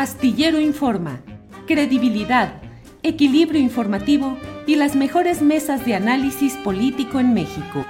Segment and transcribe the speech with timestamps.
[0.00, 1.20] Astillero Informa,
[1.66, 2.62] credibilidad,
[3.02, 7.84] equilibrio informativo y las mejores mesas de análisis político en México.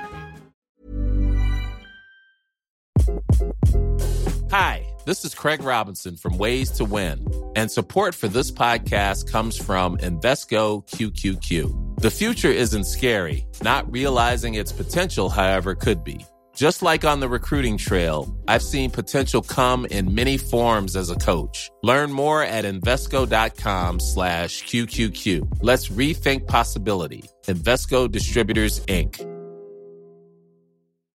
[4.50, 9.56] Hi, this is Craig Robinson from Ways to Win, and support for this podcast comes
[9.56, 12.00] from Invesco QQQ.
[12.00, 16.26] The future isn't scary, not realizing its potential, however, could be.
[16.60, 21.14] Just like on the recruiting trail, I've seen potential come in many forms as a
[21.14, 21.70] coach.
[21.82, 25.60] Learn more at Invesco.com slash QQQ.
[25.62, 27.24] Let's rethink possibility.
[27.46, 29.14] Investco Distributors, Inc.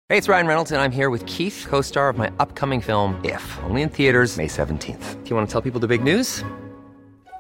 [0.08, 3.44] Hey, it's Ryan Reynolds, and I'm here with Keith, co-star of my upcoming film, If,
[3.64, 5.24] only in theaters May 17th.
[5.24, 6.42] Do you want to tell people the big news?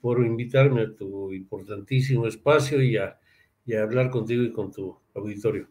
[0.00, 3.18] por invitarme a tu importantísimo espacio y a,
[3.64, 5.68] y a hablar contigo y con tu auditorio.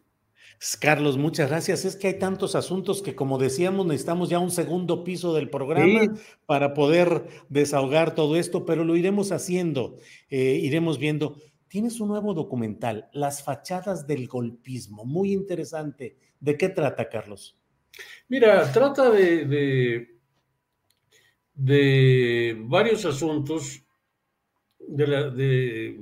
[0.80, 1.84] Carlos, muchas gracias.
[1.84, 6.14] Es que hay tantos asuntos que, como decíamos, necesitamos ya un segundo piso del programa
[6.46, 9.96] para poder desahogar todo esto, pero lo iremos haciendo,
[10.30, 11.36] eh, iremos viendo.
[11.68, 16.16] Tienes un nuevo documental, Las fachadas del golpismo, muy interesante.
[16.40, 17.56] ¿De qué trata, Carlos?
[18.28, 20.18] Mira, trata de, de,
[21.54, 23.84] de varios asuntos
[24.88, 26.00] de la, de,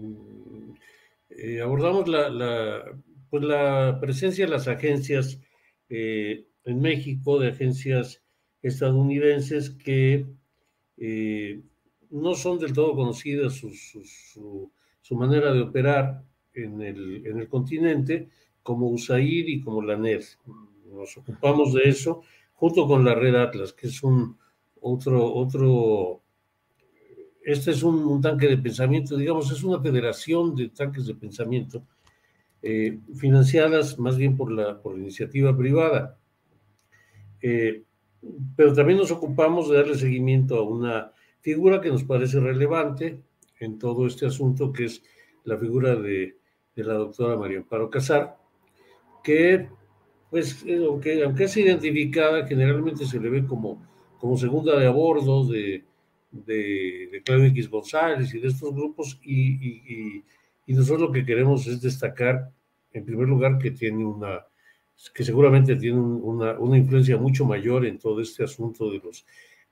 [1.30, 2.84] eh, abordamos la, la,
[3.28, 5.40] pues la, presencia de las agencias
[5.88, 8.22] eh, en México, de agencias
[8.62, 10.26] estadounidenses que
[10.96, 11.60] eh,
[12.10, 14.70] no son del todo conocidas su, su,
[15.02, 16.22] su, manera de operar
[16.54, 18.28] en el, en el, continente,
[18.62, 20.22] como USAID y como la NED.
[20.92, 22.22] Nos ocupamos de eso
[22.54, 24.38] junto con la Red Atlas, que es un
[24.80, 26.22] otro, otro
[27.46, 31.86] este es un, tanque de pensamiento, digamos, es una federación de tanques de pensamiento
[32.60, 36.18] eh, financiadas más bien por la, por iniciativa privada.
[37.40, 37.84] Eh,
[38.56, 43.22] pero también nos ocupamos de darle seguimiento a una figura que nos parece relevante
[43.60, 45.04] en todo este asunto, que es
[45.44, 46.38] la figura de,
[46.74, 48.38] la doctora María Amparo Casar,
[49.22, 49.68] que,
[50.30, 53.86] pues, eh, aunque, aunque es identificada, generalmente se le ve como,
[54.18, 55.84] como segunda de a bordo de,
[56.44, 60.22] de, Claudio X González y de estos grupos y,
[60.66, 62.50] nosotros lo que queremos es destacar,
[62.92, 64.44] en primer lugar, que tiene una,
[65.14, 69.24] que seguramente tiene una, influencia mucho mayor en todo este asunto de los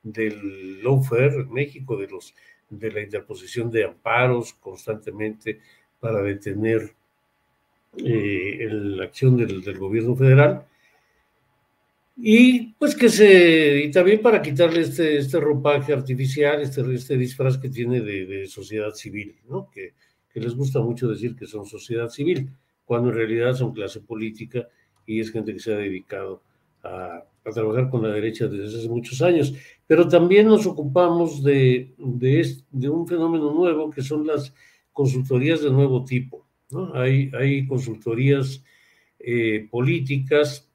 [0.03, 2.35] del lawfare en México, de los
[2.71, 5.61] de la interposición de amparos constantemente
[6.01, 6.95] para detener
[7.99, 10.67] eh, la acción del, del gobierno federal
[12.17, 17.59] y pues que se, y también para quitarle este, este ropaje artificial, este, este disfraz
[17.59, 19.69] que tiene de, sociedad civil, ¿no?
[19.71, 19.95] Que,
[20.35, 22.51] les gusta mucho decir que son sociedad civil,
[22.85, 24.67] cuando en realidad son clase política
[25.07, 26.43] y es gente que se ha dedicado
[26.83, 29.55] a, a trabajar con la derecha desde hace muchos años.
[29.87, 34.53] Pero también nos ocupamos de, de, de un fenómeno nuevo que son las
[34.93, 36.95] consultorías de nuevo tipo, ¿no?
[36.95, 38.65] Hay, hay consultorías
[39.19, 40.69] eh, políticas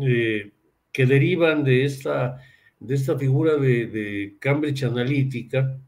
[0.00, 0.52] eh,
[0.92, 2.38] que derivan de esta,
[2.78, 5.78] de esta figura de, Cambridge Analytica,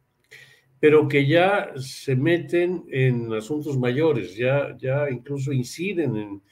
[0.81, 6.43] pero que ya se meten en asuntos mayores, ya, ya incluso inciden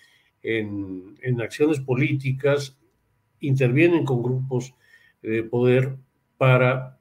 [0.43, 2.79] en, en, acciones políticas,
[3.41, 4.75] intervienen con grupos
[5.23, 5.97] de poder
[6.39, 6.99] para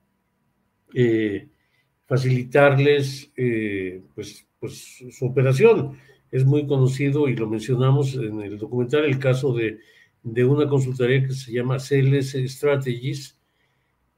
[0.94, 1.48] eh,
[2.06, 5.98] facilitarles eh, pues, pues, su operación.
[6.30, 9.80] Es muy conocido y lo mencionamos en el documental el caso de
[10.24, 13.40] de una consultoría que se llama CLS Strategies,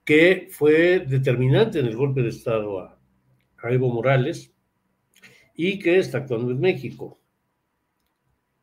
[0.04, 3.00] que fue determinante en el golpe de Estado a,
[3.70, 4.54] Evo Morales
[5.56, 7.22] y que está actuando en México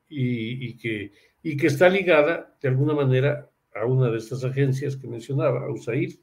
[0.07, 5.09] y, que, y que está ligada de alguna manera a una de estas agencias que
[5.09, 6.17] mencionaba, a USAID.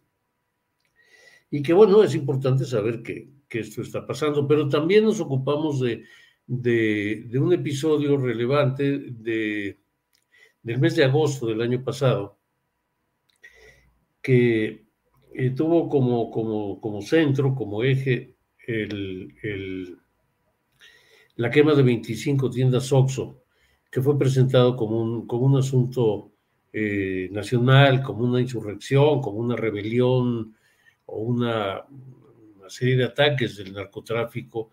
[1.50, 5.80] Y que bueno, es importante saber que, que esto está pasando, pero también nos ocupamos
[5.80, 6.04] de,
[6.46, 9.80] de un episodio relevante de
[10.68, 12.38] del mes de agosto del año pasado,
[14.22, 14.86] que
[15.34, 18.36] eh, tuvo como, como, como, centro, como eje,
[21.38, 23.46] la quema de 25 tiendas OXO,
[23.90, 26.34] que fue presentado como un, como un asunto
[26.74, 30.54] eh, nacional, como una insurrección, como una rebelión
[31.06, 31.86] o una,
[32.68, 34.72] serie de ataques del narcotráfico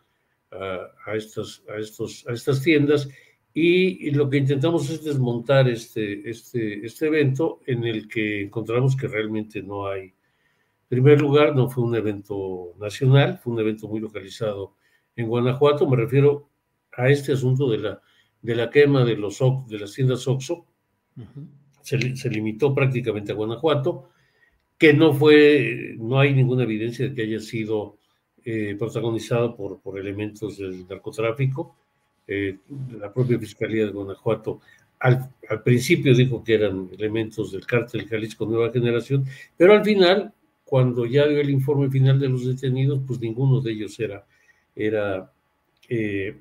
[0.50, 3.08] a, estas, a, estos, a estas tiendas
[3.54, 9.06] y, lo que intentamos es desmontar este, este, este evento en el que encontramos que
[9.06, 10.06] realmente no hay.
[10.06, 14.74] En primer lugar, no fue un evento nacional, fue un evento muy localizado
[15.14, 15.88] en Guanajuato.
[15.88, 16.50] Me refiero
[16.92, 18.02] a este asunto de la,
[18.42, 20.66] de la quema de, los, de las tiendas OXO.
[21.80, 24.10] se, se, limitó prácticamente a Guanajuato,
[24.76, 27.98] que no fue, no hay ninguna evidencia de que haya sido
[28.44, 31.76] eh, protagonizado por, por elementos del narcotráfico.
[32.26, 32.58] Eh,
[32.98, 34.60] la propia Fiscalía de Guanajuato
[34.98, 39.26] al, al, principio dijo que eran elementos del cártel Jalisco Nueva Generación,
[39.58, 40.32] pero al final,
[40.64, 44.24] cuando ya dio el informe final de los detenidos, pues ninguno de ellos era,
[44.74, 45.30] era
[45.88, 46.40] eh,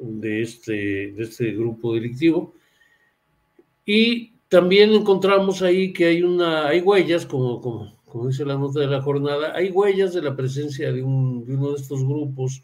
[0.00, 0.72] de, este,
[1.12, 2.54] de este grupo delictivo.
[3.84, 8.80] Y también encontramos ahí que hay, una, hay huellas, como, como, como dice la nota
[8.80, 12.62] de la jornada, hay huellas de la presencia de, un, de uno de estos grupos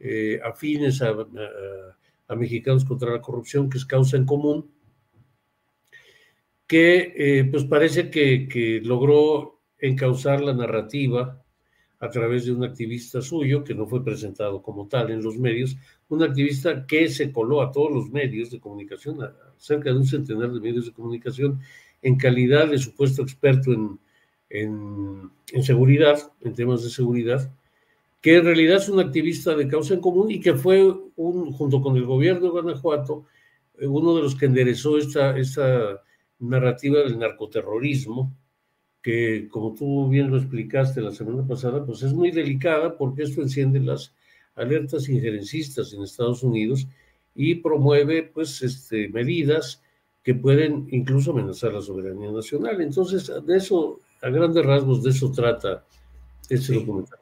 [0.00, 1.14] eh, afines a,
[2.34, 4.70] Mexicanos contra la Corrupción, que es causa en común,
[6.66, 11.42] que eh, pues parece que, logró encauzar la narrativa
[11.98, 15.76] a través de un activista suyo, que no fue presentado como tal en los medios,
[16.08, 19.18] un activista que se coló a todos los medios de comunicación,
[19.58, 21.60] cerca de un centenar de medios de comunicación,
[22.00, 23.98] en calidad de supuesto experto en,
[25.52, 27.52] en seguridad, en temas de seguridad,
[28.20, 30.82] que en realidad es un activista de causa en común y que fue,
[31.16, 33.24] un, junto con el gobierno de Guanajuato,
[33.78, 36.02] eh, uno de los que enderezó esta, esta
[36.38, 38.36] narrativa del narcoterrorismo,
[39.02, 43.40] que como tú bien lo explicaste la semana pasada, pues es muy delicada porque esto
[43.40, 44.14] enciende las
[44.54, 46.86] alertas injerencistas en Estados Unidos
[47.34, 49.82] y promueve pues este, medidas
[50.22, 52.82] que pueden incluso amenazar la soberanía nacional.
[52.82, 55.86] Entonces, de eso, a grandes rasgos, de eso trata
[56.50, 57.18] este documental.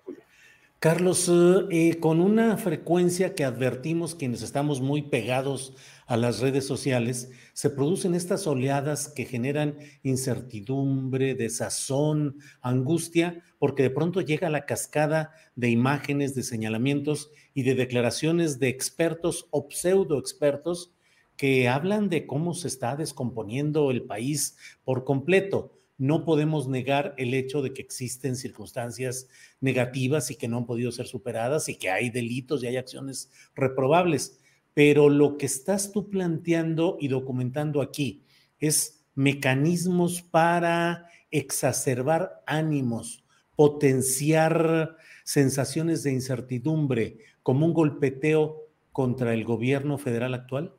[0.81, 5.75] Carlos, eh, eh, con una frecuencia que advertimos quienes estamos muy pegados
[6.07, 13.91] a las redes sociales, se producen estas oleadas que generan incertidumbre, desazón, angustia, porque de
[13.91, 20.17] pronto llega la cascada de imágenes, de señalamientos y de declaraciones de expertos o pseudo
[20.17, 20.93] expertos
[21.37, 27.35] que hablan de cómo se está descomponiendo el país por completo no podemos negar el
[27.35, 29.29] hecho de que existen circunstancias
[29.61, 33.31] negativas y que no han podido ser superadas y que hay delitos y hay acciones
[33.55, 34.41] reprobables.
[34.75, 38.23] Pero lo que estás tú planteando y documentando aquí
[38.61, 43.25] es mecanismos para exacerbar ánimos,
[43.57, 50.73] potenciar sensaciones de incertidumbre como un golpeteo contra el gobierno federal actual?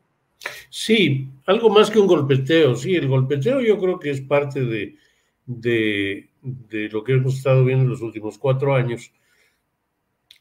[0.70, 4.96] Sí, algo más que un golpeteo, sí, el golpeteo yo creo que es parte de,
[5.50, 6.30] de,
[6.92, 9.12] lo que hemos estado viendo en los últimos cuatro años,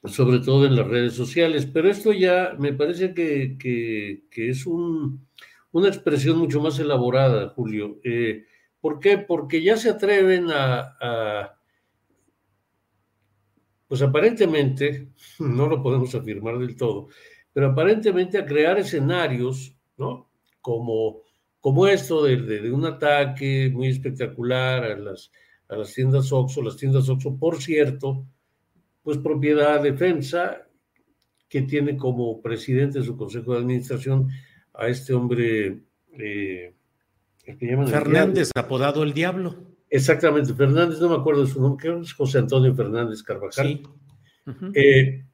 [0.04, 1.66] sobre todo en las redes sociales.
[1.66, 7.98] Pero esto ya me parece que, es una expresión mucho más elaborada, Julio.
[8.04, 8.44] Eh,
[8.80, 9.18] ¿Por qué?
[9.18, 11.56] Porque ya se atreven a,
[13.88, 15.08] pues aparentemente,
[15.38, 17.08] no lo podemos afirmar del todo,
[17.52, 20.30] pero aparentemente a crear escenarios, ¿no?
[20.60, 21.22] Como
[21.60, 25.32] como esto de, un ataque muy espectacular a las,
[25.68, 28.26] a las tiendas OXO, las tiendas OXO, por cierto,
[29.02, 30.68] pues propiedad defensa,
[31.48, 34.28] que tiene como presidente de su consejo de administración
[34.74, 35.80] a este hombre
[36.12, 36.74] eh,
[37.58, 39.56] Fernández, apodado el Diablo.
[39.90, 43.82] Exactamente, Fernández, no me acuerdo de su nombre, creo que es José Antonio Fernández Carvajal.
[44.74, 45.24] Eh,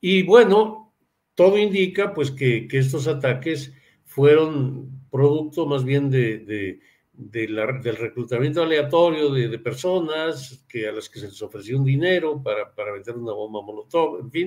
[0.00, 0.92] y bueno,
[1.34, 3.72] todo indica pues que, que estos ataques
[4.04, 6.80] fueron producto más bien de,
[7.12, 12.74] del reclutamiento aleatorio de, personas que a las que se les ofreció un dinero para,
[12.74, 14.46] para vender una bomba molotov, en fin.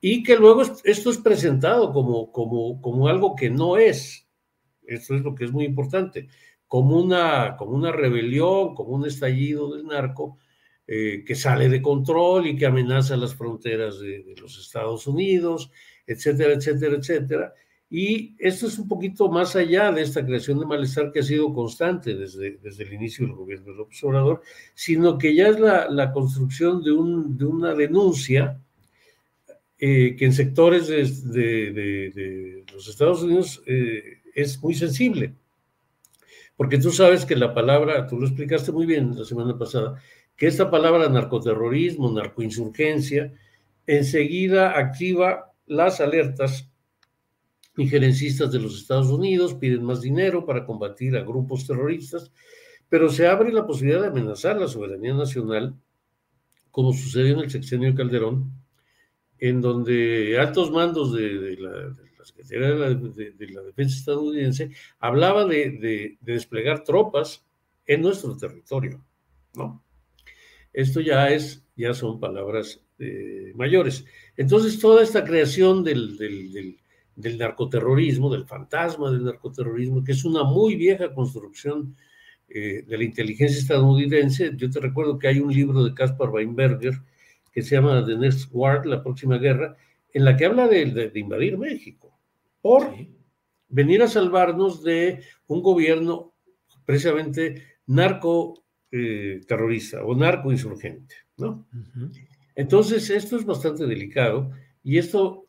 [0.00, 4.26] Y que luego esto es presentado como, como, como algo que no es.
[4.82, 6.28] Esto es lo que es muy importante.
[6.66, 10.38] Como una, como una rebelión, como un estallido del narco
[10.86, 15.70] eh, que sale de control y que amenaza las fronteras de, de, los Estados Unidos,
[16.06, 17.54] etcétera, etcétera, etcétera.
[17.92, 21.52] Y esto es un poquito más allá de esta creación de malestar que ha sido
[21.52, 24.42] constante desde, desde el inicio del gobierno del observador,
[24.74, 28.60] sino que ya es la, la construcción de, un, de una denuncia
[29.82, 35.34] eh, que en sectores de, los Estados Unidos eh, es muy sensible.
[36.54, 39.98] Porque tú sabes que la palabra, tú lo explicaste muy bien la semana pasada,
[40.36, 43.32] que esta palabra narcoterrorismo, narcoinsurgencia,
[43.86, 46.70] enseguida activa las alertas
[47.78, 52.30] injerencistas de los Estados Unidos, piden más dinero para combatir a grupos terroristas,
[52.90, 55.74] pero se abre la posibilidad de amenazar la soberanía nacional,
[56.70, 58.59] como sucedió en el sexenio de Calderón,
[59.40, 61.94] en donde altos mandos de, la,
[62.24, 67.44] Secretaría de la, de la, Defensa estadounidense hablaba de, desplegar tropas
[67.86, 69.02] en nuestro territorio,
[69.54, 69.82] ¿no?
[70.72, 74.04] Esto ya es, ya son palabras eh, mayores.
[74.36, 76.76] Entonces, toda esta creación del,
[77.16, 81.96] narcoterrorismo, del fantasma del narcoterrorismo, que es una muy vieja construcción
[82.48, 86.94] eh, de la inteligencia estadounidense, yo te recuerdo que hay un libro de Caspar Weinberger,
[87.52, 89.76] que se llama The Next War, la próxima guerra,
[90.12, 92.18] en la que habla de, de, de invadir México,
[92.60, 93.08] por sí.
[93.68, 96.32] venir a salvarnos de un gobierno
[96.84, 101.66] precisamente narco eh, terrorista o narco insurgente, ¿no?
[101.72, 102.26] Uh -huh.
[102.56, 104.50] Entonces, esto es bastante delicado
[104.82, 105.46] y esto,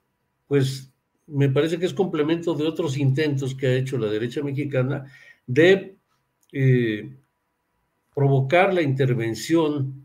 [0.48, 0.94] pues,
[1.28, 5.06] me parece que es complemento de otros intentos que ha hecho la derecha mexicana
[5.48, 5.98] de
[6.52, 7.16] eh,
[8.14, 10.04] provocar la intervención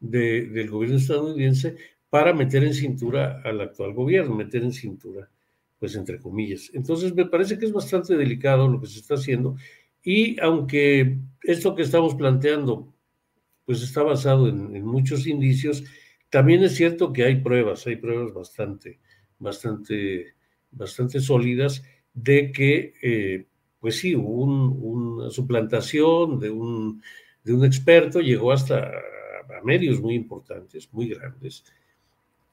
[0.00, 1.76] de, del gobierno estadounidense
[2.10, 5.28] para meter en cintura al actual gobierno, meter en cintura,
[5.78, 6.70] pues entre comillas.
[6.74, 9.56] Entonces me parece que es bastante delicado lo que se está haciendo
[10.02, 12.94] y aunque esto que estamos planteando,
[13.64, 15.82] pues está basado en, muchos indicios,
[16.30, 19.00] también es cierto que hay pruebas, hay pruebas bastante,
[19.38, 20.34] bastante,
[20.70, 21.82] bastante sólidas
[22.14, 23.46] de que, eh,
[23.80, 27.02] pues sí, hubo un, una suplantación de un,
[27.42, 28.88] de un experto, llegó hasta
[29.50, 31.64] a medios muy importantes, muy grandes.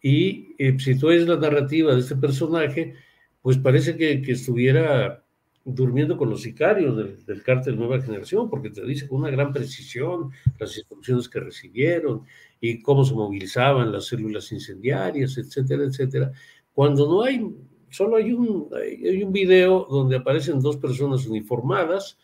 [0.01, 2.95] Y eh, si tú ves la narrativa de este personaje,
[3.41, 5.23] pues parece que, que estuviera
[5.65, 9.53] durmiendo con los sicarios del, del, cártel Nueva Generación, porque te dice con una gran
[9.53, 12.23] precisión las instrucciones que recibieron
[12.59, 16.31] y cómo se movilizaban las células incendiarias, etcétera, etcétera.
[16.73, 17.45] Cuando no hay,
[17.89, 22.17] solo hay un, hay, un video donde aparecen dos personas uniformadas,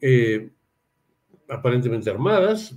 [0.00, 0.50] eh,
[1.48, 2.76] aparentemente armadas,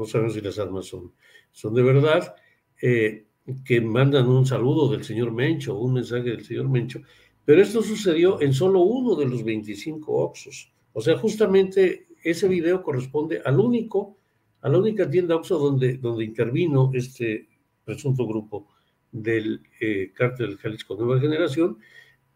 [0.00, 1.12] no sabemos si las armas son,
[1.52, 2.34] son de verdad,
[2.80, 3.26] eh,
[3.64, 7.02] que mandan un saludo del señor Mencho, un mensaje del señor Mencho,
[7.44, 10.72] pero esto sucedió en solo uno de los 25 Oxos.
[10.94, 14.16] O sea, justamente ese video corresponde al único,
[14.62, 17.48] a la única tienda Oxo donde, donde intervino este
[17.84, 18.68] presunto grupo
[19.12, 21.76] del eh, cártel Jalisco Nueva Generación,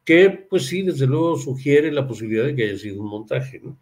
[0.05, 3.79] que pues sí, desde luego sugiere la posibilidad de que haya sido un montaje, ¿no?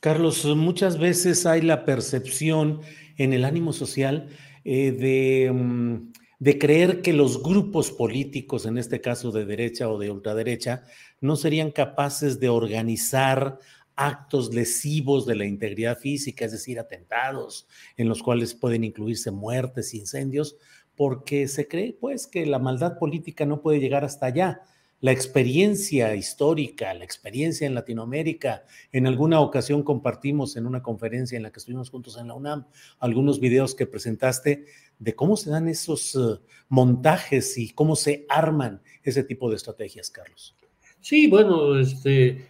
[0.00, 2.80] Carlos, muchas veces hay la percepción
[3.16, 4.28] en el ánimo social
[4.64, 9.98] eh, de, um, de, creer que los grupos políticos, en este caso de derecha o
[9.98, 10.82] de ultraderecha,
[11.20, 13.58] no serían capaces de organizar
[13.94, 19.94] actos lesivos de la integridad física, es decir, atentados en los cuales pueden incluirse muertes,
[19.94, 20.56] incendios,
[20.96, 24.62] porque se cree pues que la maldad política no puede llegar hasta allá
[25.04, 28.64] la experiencia histórica, la experiencia en Latinoamérica.
[28.90, 32.64] En alguna ocasión compartimos en una conferencia en la que estuvimos juntos en la UNAM
[33.00, 34.64] algunos videos que presentaste
[34.98, 40.08] de cómo se dan esos uh, montajes y cómo se arman ese tipo de estrategias,
[40.08, 40.56] Carlos.
[41.02, 42.48] Sí, bueno, este,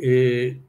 [0.00, 0.62] eh,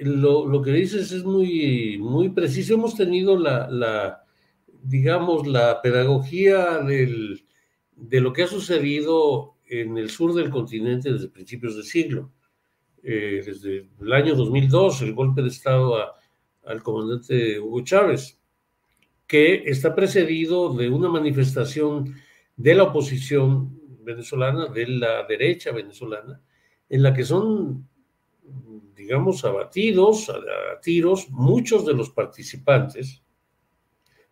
[0.00, 2.72] lo, que dices es muy, muy preciso.
[2.72, 4.24] Hemos tenido la,
[4.82, 11.76] digamos, la pedagogía de lo que ha sucedido en el sur del continente desde principios
[11.76, 12.30] del siglo.
[13.02, 16.14] Eh, desde el año 2002, el golpe de Estado a,
[16.66, 18.38] al comandante Hugo Chávez,
[19.26, 22.14] que está precedido de una manifestación
[22.56, 26.40] de la oposición venezolana, de la derecha venezolana,
[26.88, 27.88] en la que son,
[28.94, 33.22] digamos, abatidos a, tiros muchos de los participantes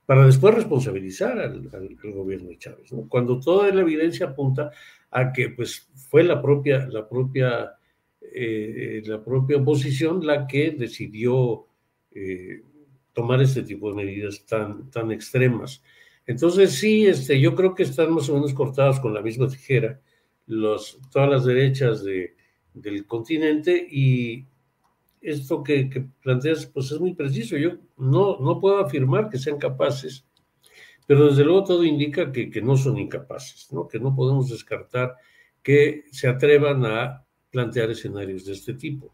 [0.05, 1.71] para después responsabilizar al,
[2.03, 4.71] gobierno de Chávez, cuando toda la evidencia apunta
[5.11, 7.73] a que pues, fue la propia, la propia,
[8.21, 11.67] eh, la propia oposición la que decidió
[12.13, 12.63] eh,
[13.13, 15.83] tomar este tipo de medidas tan, tan extremas.
[16.27, 20.01] Entonces sí, este, yo creo que están más o menos cortados con la misma tijera
[20.51, 22.35] los, todas las derechas de,
[22.75, 24.47] del continente y
[25.21, 27.57] esto que, que, planteas pues es muy preciso.
[27.57, 30.27] Yo no, no puedo afirmar que sean capaces,
[31.11, 33.89] pero desde luego todo indica que, que no son incapaces, ¿no?
[33.89, 35.17] que no podemos descartar
[35.61, 39.13] que se atrevan a plantear escenarios de este tipo.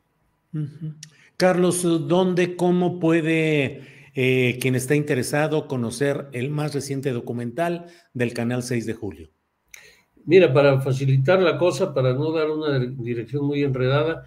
[1.38, 8.62] Carlos, ¿dónde, cómo puede eh, quien está interesado conocer el más reciente documental del canal
[8.62, 9.31] 6 de julio.
[10.26, 14.26] Mira, para facilitar la cosa, para no dar una dirección muy enredada,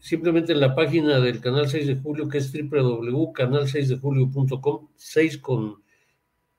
[0.00, 5.81] simplemente en la página del canal 6 de julio, que es www.canal6dejulio.com, 6 con,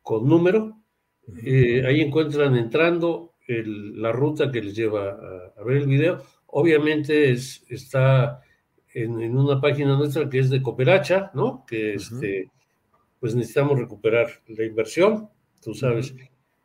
[0.03, 0.77] con número,
[1.43, 5.17] eh, ahí encuentran entrando la ruta que les lleva
[5.57, 6.21] a, ver el video.
[6.47, 8.41] Obviamente es, está
[8.93, 11.65] en, una página nuestra que es de Cooperacha, ¿no?
[11.65, 12.51] Que este,
[13.19, 15.29] pues necesitamos recuperar la inversión.
[15.61, 16.13] Tú sabes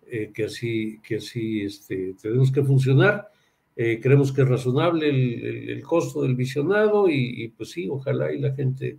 [0.06, 3.28] eh, que así, que así este, tenemos que funcionar.
[3.76, 8.52] Eh, creemos que es razonable el, costo del visionado y, pues sí, ojalá y la
[8.52, 8.98] gente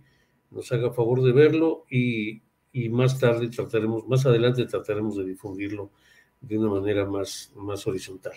[0.50, 2.40] nos haga favor de verlo y,
[2.88, 5.90] más tarde trataremos, más adelante trataremos de difundirlo
[6.40, 8.34] de una manera más, más horizontal.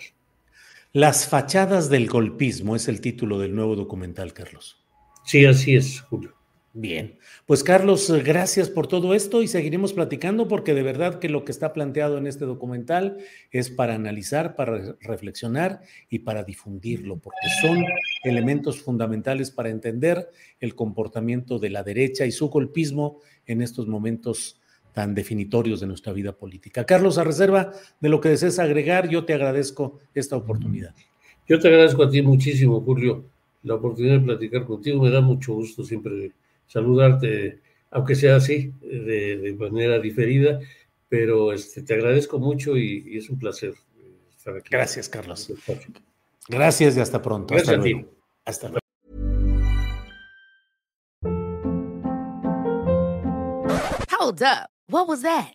[0.92, 4.84] Las fachadas del golpismo es el título del nuevo documental, Carlos.
[5.24, 6.34] Sí, así es, Julio.
[6.76, 11.44] Bien, pues Carlos, gracias por todo esto y seguiremos platicando porque de verdad que lo
[11.44, 13.18] que está planteado en este documental
[13.52, 17.84] es para analizar, para reflexionar y para difundirlo, porque son
[18.24, 20.28] elementos fundamentales para entender
[20.58, 24.60] el comportamiento de la derecha y su golpismo en estos momentos
[24.92, 26.84] tan definitorios de nuestra vida política.
[26.84, 30.92] Carlos, a reserva de lo que desees agregar, yo te agradezco esta oportunidad.
[31.48, 33.26] Yo te agradezco a ti muchísimo, Julio,
[33.62, 35.00] la oportunidad de platicar contigo.
[35.04, 36.32] Me da mucho gusto siempre
[36.66, 40.60] saludarte, aunque sea así, de, manera diferida,
[41.08, 43.74] pero este, te agradezco mucho y, es un placer
[44.36, 44.68] estar aquí.
[44.70, 45.52] Gracias, Carlos.
[46.48, 47.54] Gracias y hasta pronto.
[47.54, 48.00] Gracias hasta luego.
[48.00, 48.06] Ti.
[48.44, 48.80] Hasta luego.
[54.18, 54.70] Hold up.
[54.88, 55.54] What was that?